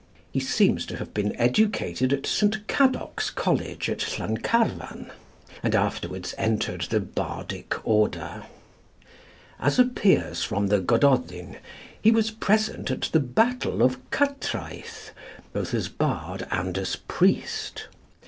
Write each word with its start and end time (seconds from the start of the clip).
He 0.31 0.39
seems 0.39 0.87
to 0.87 0.97
have 0.97 1.13
been 1.13 1.35
educated 1.35 2.11
at 2.11 2.25
St. 2.25 2.65
Cadoc's 2.67 3.29
College 3.29 3.87
at 3.87 3.99
Llancarvan, 4.17 5.11
and 5.61 5.75
afterwards 5.75 6.33
entered 6.39 6.81
the 6.89 6.99
bardic 6.99 7.75
order. 7.87 8.45
As 9.59 9.77
appears 9.77 10.43
from 10.43 10.69
the 10.69 10.79
'Gododin,' 10.79 11.57
he 12.01 12.09
was 12.09 12.31
present 12.31 12.89
at 12.89 13.09
the 13.11 13.19
battle 13.19 13.83
of 13.83 13.99
Cattræth 14.09 15.11
both 15.53 15.71
as 15.71 15.87
bard 15.87 16.47
and 16.49 16.79
as 16.79 16.95
priest. 16.95 17.87